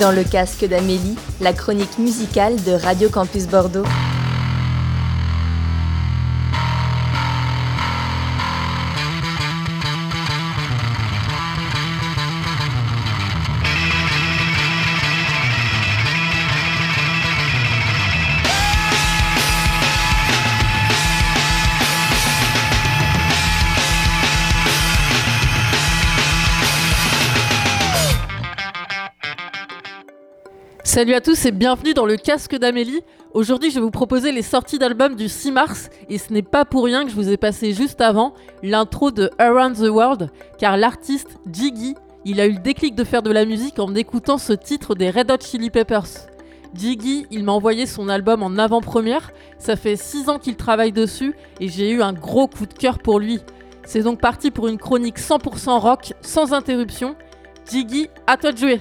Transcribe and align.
Dans 0.00 0.12
le 0.12 0.24
casque 0.24 0.66
d'Amélie, 0.66 1.16
la 1.40 1.54
chronique 1.54 1.98
musicale 1.98 2.62
de 2.64 2.72
Radio 2.72 3.08
Campus 3.08 3.46
Bordeaux. 3.46 3.84
Salut 30.96 31.12
à 31.12 31.20
tous 31.20 31.44
et 31.44 31.50
bienvenue 31.50 31.92
dans 31.92 32.06
le 32.06 32.16
casque 32.16 32.56
d'Amélie. 32.56 33.02
Aujourd'hui, 33.34 33.68
je 33.68 33.74
vais 33.74 33.82
vous 33.82 33.90
proposer 33.90 34.32
les 34.32 34.40
sorties 34.40 34.78
d'albums 34.78 35.14
du 35.14 35.28
6 35.28 35.52
mars 35.52 35.90
et 36.08 36.16
ce 36.16 36.32
n'est 36.32 36.40
pas 36.40 36.64
pour 36.64 36.84
rien 36.84 37.04
que 37.04 37.10
je 37.10 37.14
vous 37.14 37.28
ai 37.28 37.36
passé 37.36 37.74
juste 37.74 38.00
avant 38.00 38.32
l'intro 38.62 39.10
de 39.10 39.30
Around 39.38 39.76
the 39.76 39.90
World 39.90 40.30
car 40.58 40.78
l'artiste 40.78 41.38
Jiggy, 41.52 41.96
il 42.24 42.40
a 42.40 42.46
eu 42.46 42.52
le 42.52 42.60
déclic 42.60 42.94
de 42.94 43.04
faire 43.04 43.20
de 43.20 43.30
la 43.30 43.44
musique 43.44 43.78
en 43.78 43.94
écoutant 43.94 44.38
ce 44.38 44.54
titre 44.54 44.94
des 44.94 45.10
Red 45.10 45.30
Hot 45.30 45.36
Chili 45.42 45.68
Peppers. 45.68 46.30
Jiggy, 46.72 47.26
il 47.30 47.44
m'a 47.44 47.52
envoyé 47.52 47.84
son 47.84 48.08
album 48.08 48.42
en 48.42 48.56
avant-première, 48.56 49.32
ça 49.58 49.76
fait 49.76 49.96
6 49.96 50.30
ans 50.30 50.38
qu'il 50.38 50.56
travaille 50.56 50.92
dessus 50.92 51.34
et 51.60 51.68
j'ai 51.68 51.90
eu 51.90 52.00
un 52.00 52.14
gros 52.14 52.48
coup 52.48 52.64
de 52.64 52.72
cœur 52.72 53.00
pour 53.00 53.20
lui. 53.20 53.40
C'est 53.84 54.00
donc 54.00 54.18
parti 54.18 54.50
pour 54.50 54.66
une 54.66 54.78
chronique 54.78 55.18
100% 55.18 55.78
rock, 55.78 56.14
sans 56.22 56.54
interruption. 56.54 57.16
Jiggy, 57.70 58.08
à 58.26 58.38
toi 58.38 58.52
de 58.52 58.56
jouer! 58.56 58.80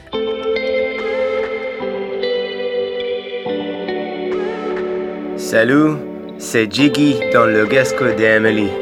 Salut, 5.56 5.95
c'est 6.38 6.70
Jiggy 6.70 7.16
dans 7.31 7.45
le 7.45 7.66
casque 7.66 8.03
d'Amélie. 8.17 8.73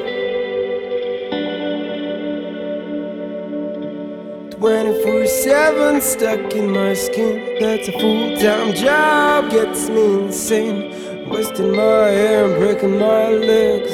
24-7 4.60 6.02
stuck 6.02 6.56
in 6.56 6.72
my 6.72 6.96
skin. 6.96 7.42
That's 7.60 7.90
a 7.90 7.92
full-time 7.92 8.74
job, 8.74 9.52
gets 9.52 9.88
me 9.88 10.26
insane. 10.26 11.30
Wasting 11.30 11.76
my 11.76 12.10
hair 12.10 12.46
and 12.46 12.58
breaking 12.58 12.98
my 12.98 13.30
legs. 13.30 13.94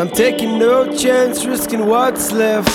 I'm 0.00 0.08
taking 0.08 0.58
no 0.58 0.86
chance, 0.96 1.44
risking 1.44 1.84
what's 1.84 2.32
left. 2.32 2.70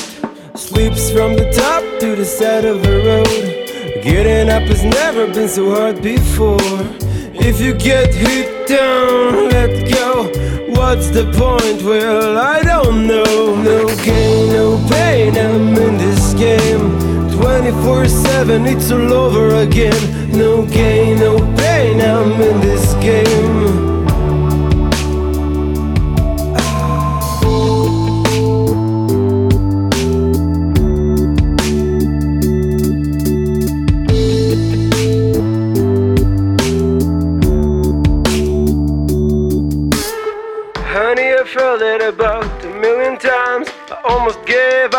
Sweeps 0.54 1.10
from 1.10 1.34
the 1.34 1.50
top 1.52 1.82
to 2.02 2.16
the 2.16 2.24
side 2.24 2.66
of 2.66 2.84
the 2.84 2.98
road. 3.04 4.04
Getting 4.04 4.52
up 4.52 4.62
has 4.70 4.84
never 4.84 5.26
been 5.26 5.50
so 5.50 5.72
hard 5.72 6.04
before 6.04 7.09
if 7.50 7.60
you 7.60 7.74
get 7.74 8.14
hit 8.14 8.68
down, 8.68 9.50
let 9.50 9.92
go. 9.92 10.30
What's 10.70 11.10
the 11.10 11.26
point? 11.34 11.82
Well, 11.82 12.38
I 12.38 12.62
don't 12.62 13.08
know. 13.08 13.56
No 13.56 13.88
gain, 14.06 14.54
no 14.54 14.78
pain. 14.88 15.36
I'm 15.36 15.76
in 15.76 15.98
this 15.98 16.34
game. 16.36 16.86
24 17.32 18.08
7, 18.08 18.66
it's 18.68 18.92
all 18.92 19.14
over 19.14 19.56
again. 19.56 20.00
No 20.32 20.64
gain, 20.68 21.18
no 21.18 21.38
pain. 21.56 22.00
I'm 22.00 22.40
in 22.40 22.62
this 22.62 22.94
game. 23.06 23.59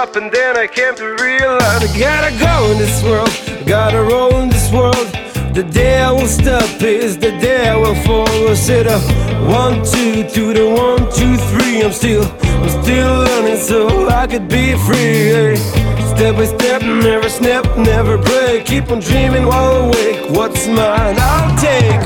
Up 0.01 0.17
and 0.17 0.33
then 0.33 0.57
I 0.57 0.67
came 0.67 0.95
to 0.95 1.09
realize 1.21 1.83
I 1.85 1.99
gotta 1.99 2.33
go 2.39 2.73
in 2.73 2.79
this 2.79 3.03
world, 3.03 3.29
gotta 3.67 4.01
roll 4.03 4.35
in 4.37 4.49
this 4.49 4.73
world. 4.73 5.07
The 5.53 5.63
day 5.63 6.01
I 6.01 6.11
will 6.11 6.33
stop 6.41 6.81
is 6.81 7.19
the 7.19 7.33
day 7.33 7.69
I 7.69 7.77
will 7.77 7.95
fall. 8.07 8.49
I 8.49 8.55
said 8.55 8.87
a 8.87 8.99
one, 9.59 9.85
two, 9.85 10.27
to 10.35 10.43
the 10.55 10.67
one, 10.85 11.01
two, 11.19 11.37
three. 11.51 11.83
I'm 11.83 11.93
still, 11.93 12.25
I'm 12.63 12.83
still 12.83 13.13
learning 13.27 13.59
so 13.59 14.09
I 14.09 14.27
could 14.27 14.49
be 14.49 14.73
free. 14.87 15.57
Step 16.13 16.37
by 16.37 16.47
step, 16.47 16.81
never 16.81 17.29
snap, 17.29 17.65
never 17.77 18.17
break. 18.17 18.65
Keep 18.65 18.91
on 18.91 19.01
dreaming 19.01 19.45
while 19.45 19.85
awake. 19.85 20.31
What's 20.31 20.67
mine, 20.67 21.17
I'll 21.19 21.55
take. 21.59 22.05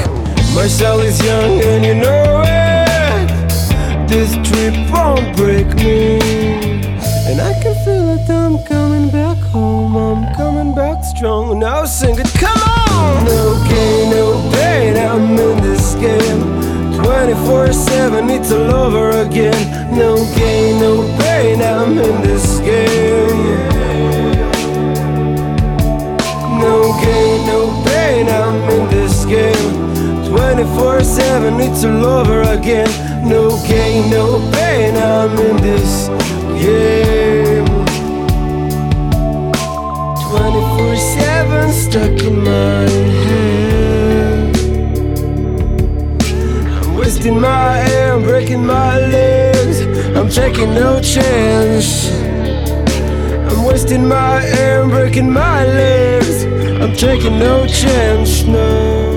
Marshall 0.53 0.99
is 0.99 1.25
young 1.25 1.61
and 1.61 1.85
you 1.85 1.95
know 1.95 2.43
it 2.45 2.75
this 4.09 4.33
trip 4.47 4.75
won't 4.91 5.37
break 5.37 5.69
me. 5.77 6.44
And 7.35 7.43
I 7.43 7.53
can 7.61 7.75
feel 7.85 8.11
it, 8.11 8.31
I'm 8.31 8.63
coming 8.63 9.11
back 9.11 9.37
home. 9.51 9.97
I'm 9.97 10.33
coming 10.37 10.73
back 10.73 11.03
strong. 11.03 11.59
Now 11.59 11.85
sing 11.85 12.17
it, 12.17 12.33
come 12.35 12.63
on! 12.89 13.25
No 13.25 13.61
gain, 13.69 14.11
no 14.11 14.51
pain, 14.55 14.97
I'm 14.97 15.37
in 15.37 15.61
this 15.61 15.97
game. 15.97 17.03
24 17.03 17.73
7, 17.73 18.31
it's 18.31 18.53
all 18.53 18.73
over 18.73 19.11
again. 19.27 19.53
No 19.91 20.15
gain, 20.37 20.79
no 20.79 21.03
pain, 21.23 21.61
I'm 21.61 21.99
in 21.99 22.23
this 22.23 22.61
game. 22.61 23.59
No 26.63 26.95
gain, 27.03 27.47
no 27.49 27.83
pain, 27.85 28.29
I'm 28.29 28.63
in 28.71 28.89
this 28.91 29.25
game. 29.25 30.29
24 30.29 31.03
7, 31.03 31.59
it's 31.59 31.83
all 31.83 32.07
over 32.07 32.43
again. 32.43 32.89
No 33.29 33.61
gain, 33.67 34.09
no 34.09 34.39
pain, 34.53 34.95
I'm 34.95 35.37
in 35.37 35.57
this 35.57 36.09
game. 36.61 37.67
24 40.29 40.97
7 40.97 41.73
stuck 41.73 42.23
in 42.25 42.43
my 42.43 42.89
head. 43.25 44.57
I'm 46.83 46.95
wasting 46.95 47.41
my 47.41 47.79
air, 47.91 48.15
I'm 48.15 48.23
breaking 48.23 48.65
my 48.67 48.99
legs. 48.99 49.81
I'm 50.17 50.29
taking 50.29 50.75
no 50.75 51.01
chance. 51.01 52.11
I'm 53.51 53.65
wasting 53.65 54.07
my 54.07 54.45
air, 54.45 54.83
I'm 54.83 54.91
breaking 54.91 55.31
my 55.31 55.65
legs. 55.65 56.45
I'm 56.83 56.95
taking 56.95 57.39
no 57.39 57.67
chance, 57.67 58.45
no. 58.45 59.14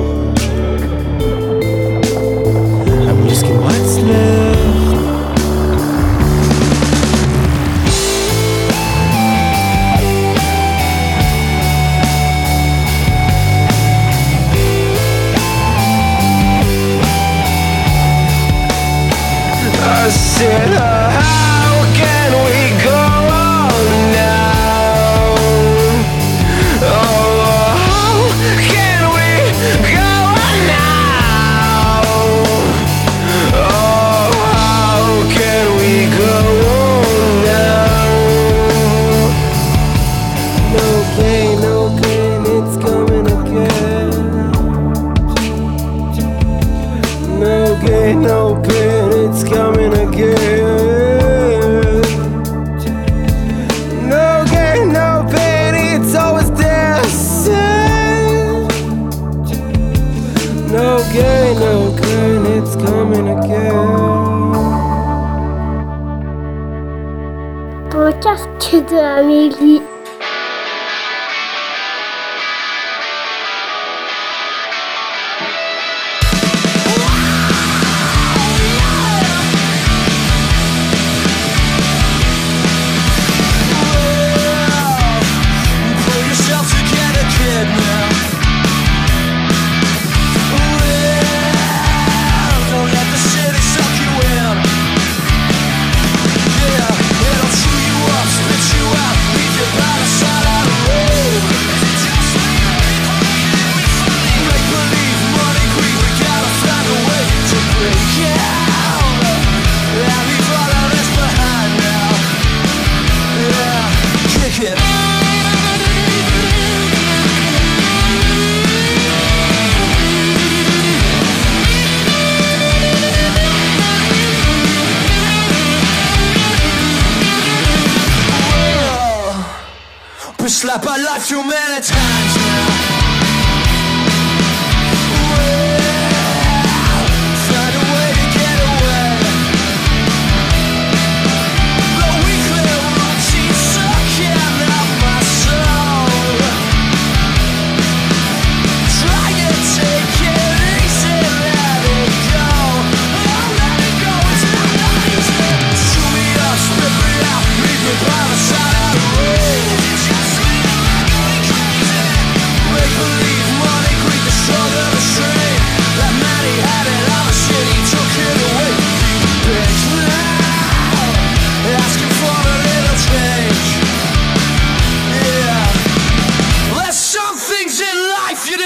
Slap 130.58 130.88
I 130.88 130.98
life 130.98 131.28
too 131.28 131.44
many 131.44 131.82
times 131.84 132.47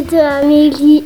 C'était 0.00 0.18
Amélie. 0.18 1.04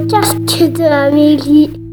casque 0.00 0.72
de 0.72 0.84
Amélie. 0.84 1.85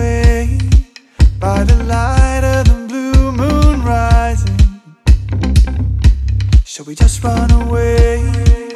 away 0.00 0.58
by 1.38 1.64
the 1.64 1.76
light 1.84 2.42
of 2.42 2.64
the 2.70 2.86
blue 2.88 3.32
moon 3.32 3.82
rising. 3.82 4.56
Shall 6.64 6.86
we 6.86 6.94
just 6.94 7.22
run 7.22 7.50
away? 7.50 8.69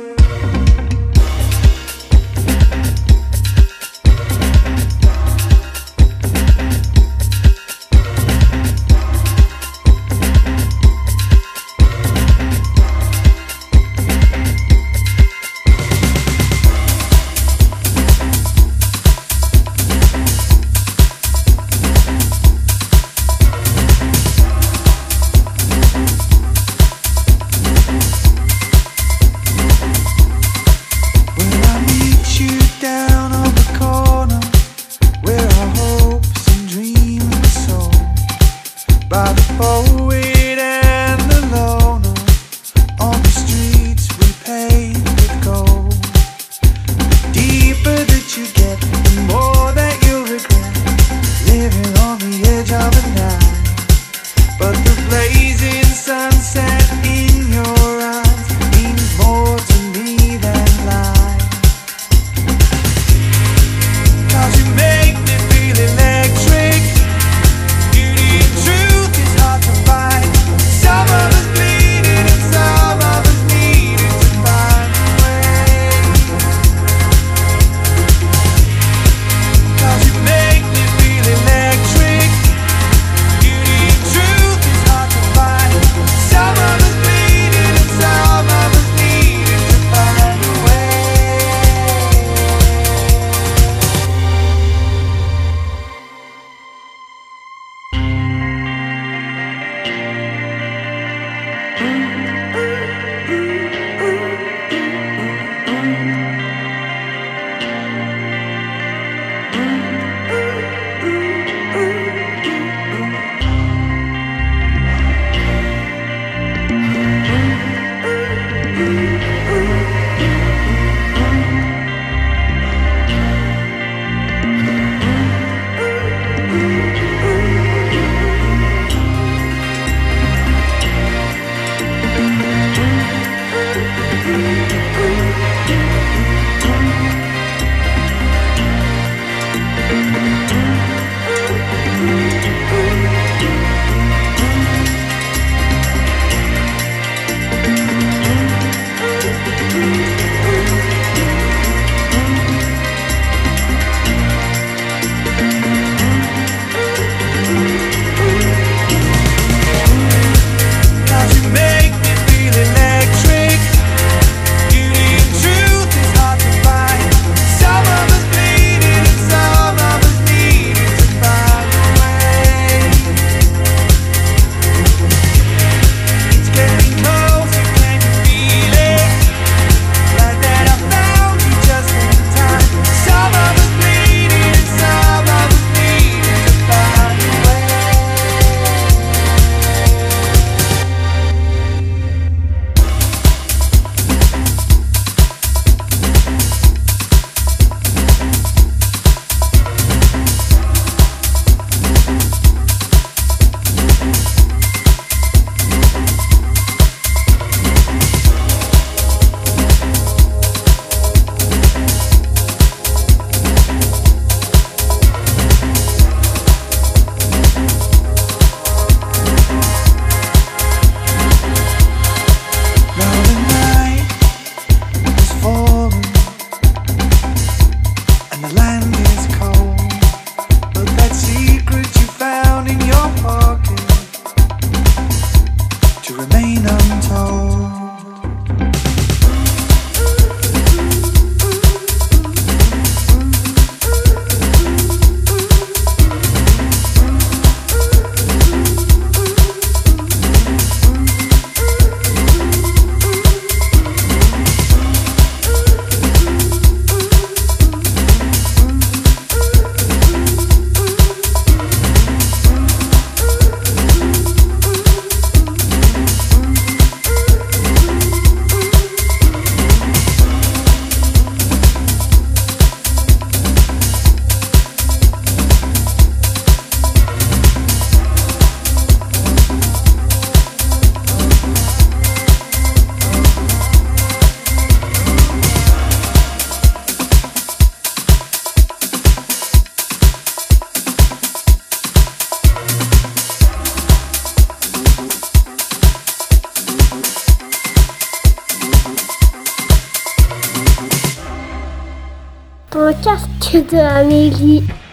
Amélie. 303.55 303.63
de 303.63 303.79
Amélie. 303.79 304.84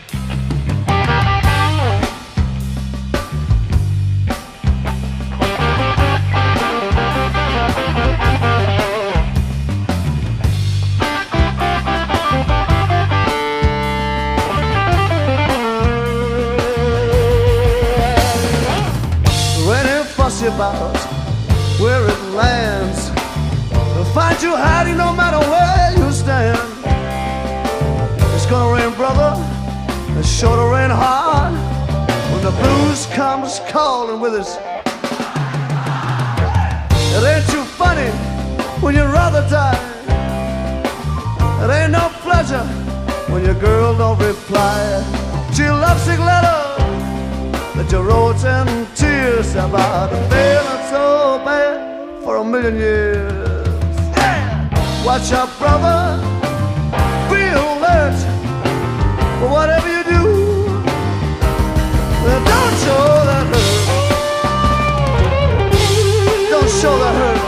With. 34.31 34.57
It 37.15 37.23
ain't 37.31 37.45
too 37.49 37.63
funny 37.81 38.09
when 38.81 38.95
you'd 38.95 39.11
rather 39.11 39.41
die. 39.49 39.81
It 41.63 41.69
ain't 41.69 41.91
no 41.91 42.09
pleasure 42.21 42.65
when 43.31 43.43
your 43.43 43.55
girl 43.55 43.97
don't 43.97 44.19
reply 44.19 44.79
to 45.55 45.63
your 45.63 45.73
lovesick 45.73 46.19
letter 46.19 46.59
that 47.75 47.87
you 47.91 47.99
wrote 47.99 48.43
in 48.55 48.85
tears 48.95 49.55
about 49.55 50.09
feeling 50.31 50.83
so 50.93 51.41
bad 51.45 52.23
for 52.23 52.37
a 52.37 52.43
million 52.43 52.75
years. 52.75 53.97
Yeah. 54.15 55.05
Watch 55.05 55.31
out, 55.33 55.49
brother. 55.59 55.99
Be 57.29 57.41
alert. 57.63 58.17
But 59.39 59.49
whatever 59.57 59.89
you 59.95 60.03
do, 60.03 60.21
don't 62.51 62.75
show 62.85 63.25
that 63.29 63.60
Allah'ım. 66.85 67.40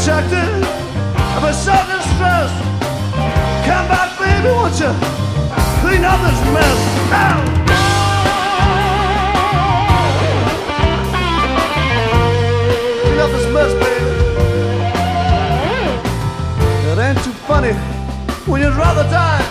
attracted 0.00 0.64
of 1.36 1.44
a 1.44 1.52
sudden 1.52 2.00
stress. 2.14 2.50
Come 3.68 3.86
back, 3.92 4.18
baby, 4.18 4.48
won't 4.48 4.72
you? 4.80 4.92
Clean 5.82 6.02
up 6.04 6.18
this 6.24 6.40
mess 6.54 6.78
now. 7.10 7.36
Clean 13.02 13.18
up 13.20 13.30
baby. 13.84 14.10
It 16.88 16.98
ain't 16.98 17.22
too 17.22 17.36
funny 17.44 17.74
when 18.48 18.62
you'd 18.62 18.76
rather 18.76 19.04
die. 19.10 19.44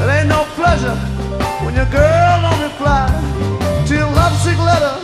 It 0.00 0.08
ain't 0.16 0.28
no 0.28 0.44
pleasure 0.54 0.94
when 1.64 1.74
your 1.74 1.86
girl 1.86 2.42
don't 2.42 2.62
reply 2.62 3.08
to 3.88 3.94
your 3.94 4.12
lovesick 4.12 4.58
letter, 4.58 4.94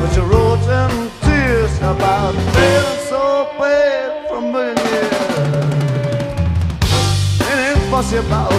that 0.00 0.16
you 0.16 0.22
wrote 0.22 0.60
and 0.60 1.23
about 1.84 2.32
feeling 2.54 3.00
so 3.08 3.52
bad 3.58 4.26
from 4.28 4.52
million 4.52 4.76
years. 4.76 5.12
And 7.48 7.56
it's 7.70 7.84
fussy 7.90 8.16
about 8.16 8.52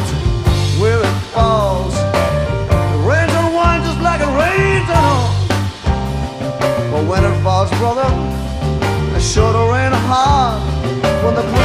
where 0.80 1.02
it 1.02 1.18
falls. 1.34 1.96
It 2.94 3.02
rains 3.10 3.34
on 3.34 3.54
one 3.54 3.82
just 3.82 4.00
like 4.02 4.22
it 4.22 4.34
rains 4.42 4.90
on 4.90 5.04
all. 5.04 5.30
But 6.92 7.04
when 7.10 7.24
it 7.26 7.36
falls, 7.42 7.70
brother, 7.80 8.10
it 9.18 9.22
sure 9.22 9.52
to 9.52 9.64
rain 9.74 9.92
hard 10.06 10.62
when 11.24 11.34
the 11.34 11.65